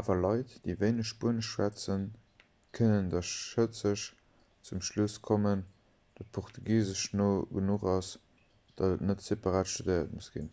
awer 0.00 0.18
leit 0.24 0.50
déi 0.66 0.74
wéineg 0.82 1.06
spuenesch 1.12 1.48
schwätzen 1.54 2.02
kënnen 2.78 3.08
da 3.14 3.22
schëtzeg 3.30 4.04
zum 4.68 4.82
schluss 4.90 5.16
kommen 5.30 5.64
datt 6.20 6.30
portugisesch 6.38 7.08
no 7.22 7.28
genuch 7.56 7.88
ass 7.94 8.12
datt 8.76 8.94
et 8.98 9.02
net 9.10 9.26
separat 9.30 9.72
studéiert 9.74 10.14
muss 10.20 10.30
ginn 10.36 10.48